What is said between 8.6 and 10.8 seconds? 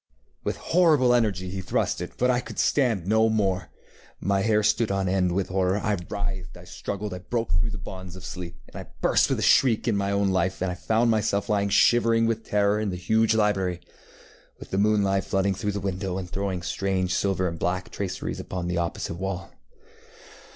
and I burst with a shriek into my own life, and